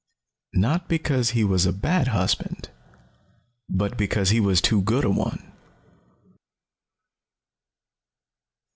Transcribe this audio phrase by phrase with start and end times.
[0.55, 2.69] Not because he was a bad husband,
[3.69, 5.51] but because he was too good a one!